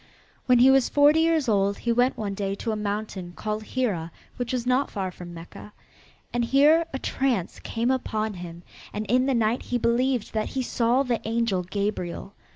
When 0.47 0.57
he 0.57 0.71
was 0.71 0.89
forty 0.89 1.19
years 1.19 1.47
old 1.47 1.77
he 1.77 1.91
went 1.91 2.17
one 2.17 2.33
day 2.33 2.55
to 2.55 2.71
a 2.71 2.75
mountain 2.75 3.33
called 3.35 3.61
Hira 3.61 4.11
which 4.37 4.51
was 4.51 4.65
not 4.65 4.89
far 4.89 5.11
from 5.11 5.31
Mecca. 5.31 5.73
And 6.33 6.43
here 6.43 6.87
a 6.91 6.97
trance 6.97 7.59
came 7.59 7.91
upon 7.91 8.33
him 8.33 8.63
and 8.93 9.05
in 9.05 9.27
the 9.27 9.35
night 9.35 9.61
he 9.65 9.77
believed 9.77 10.33
that 10.33 10.49
he 10.57 10.63
saw 10.63 11.03
the 11.03 11.21
angel 11.23 11.61
Gabriel. 11.61 12.33